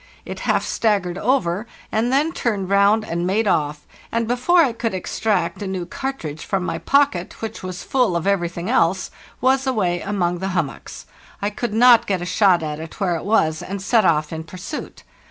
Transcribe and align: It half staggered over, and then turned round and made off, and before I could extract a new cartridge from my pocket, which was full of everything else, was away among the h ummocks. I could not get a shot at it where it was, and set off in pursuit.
It 0.25 0.39
half 0.49 0.65
staggered 0.65 1.19
over, 1.19 1.67
and 1.91 2.11
then 2.11 2.31
turned 2.33 2.71
round 2.71 3.05
and 3.05 3.27
made 3.27 3.47
off, 3.47 3.85
and 4.11 4.27
before 4.27 4.61
I 4.63 4.73
could 4.73 4.95
extract 4.95 5.61
a 5.61 5.67
new 5.67 5.85
cartridge 5.85 6.43
from 6.43 6.63
my 6.63 6.79
pocket, 6.79 7.39
which 7.39 7.61
was 7.61 7.83
full 7.83 8.15
of 8.15 8.25
everything 8.25 8.67
else, 8.67 9.11
was 9.41 9.67
away 9.67 10.01
among 10.01 10.39
the 10.39 10.47
h 10.53 10.55
ummocks. 10.55 11.05
I 11.39 11.51
could 11.51 11.75
not 11.75 12.07
get 12.07 12.19
a 12.19 12.25
shot 12.25 12.63
at 12.63 12.79
it 12.79 12.99
where 12.99 13.15
it 13.15 13.25
was, 13.25 13.61
and 13.61 13.79
set 13.79 14.03
off 14.03 14.33
in 14.33 14.43
pursuit. 14.43 15.03